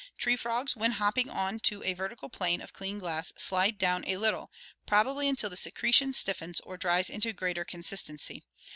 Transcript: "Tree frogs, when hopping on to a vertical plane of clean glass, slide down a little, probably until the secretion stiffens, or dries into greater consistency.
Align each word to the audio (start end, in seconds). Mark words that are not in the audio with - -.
"Tree 0.17 0.35
frogs, 0.35 0.75
when 0.75 0.93
hopping 0.93 1.29
on 1.29 1.59
to 1.59 1.83
a 1.83 1.93
vertical 1.93 2.27
plane 2.27 2.59
of 2.59 2.73
clean 2.73 2.97
glass, 2.97 3.31
slide 3.37 3.77
down 3.77 4.03
a 4.07 4.17
little, 4.17 4.51
probably 4.87 5.27
until 5.29 5.51
the 5.51 5.55
secretion 5.55 6.11
stiffens, 6.11 6.59
or 6.61 6.75
dries 6.75 7.07
into 7.07 7.33
greater 7.33 7.63
consistency. 7.63 8.41